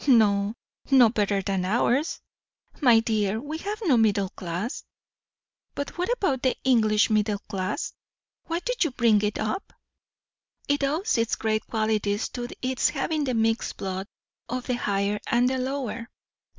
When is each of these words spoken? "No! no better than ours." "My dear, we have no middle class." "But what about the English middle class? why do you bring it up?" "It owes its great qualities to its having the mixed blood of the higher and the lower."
"No! 0.07 0.55
no 0.89 1.09
better 1.09 1.43
than 1.43 1.63
ours." 1.63 2.21
"My 2.81 3.01
dear, 3.01 3.39
we 3.39 3.59
have 3.59 3.83
no 3.85 3.97
middle 3.97 4.29
class." 4.29 4.83
"But 5.75 5.95
what 5.95 6.11
about 6.11 6.41
the 6.41 6.57
English 6.63 7.11
middle 7.11 7.37
class? 7.47 7.93
why 8.45 8.61
do 8.61 8.73
you 8.81 8.89
bring 8.89 9.21
it 9.21 9.37
up?" 9.37 9.73
"It 10.67 10.83
owes 10.83 11.19
its 11.19 11.35
great 11.35 11.67
qualities 11.67 12.29
to 12.29 12.47
its 12.63 12.89
having 12.89 13.25
the 13.25 13.35
mixed 13.35 13.77
blood 13.77 14.07
of 14.49 14.65
the 14.65 14.73
higher 14.73 15.19
and 15.27 15.47
the 15.47 15.59
lower." 15.59 16.09